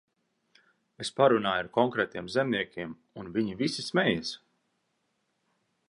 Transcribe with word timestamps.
Es 1.03 1.11
parunāju 1.19 1.61
ar 1.65 1.69
konkrētiem 1.75 2.31
zemniekiem, 2.37 2.97
un 3.25 3.31
viņi 3.37 3.71
smejas. 3.87 4.35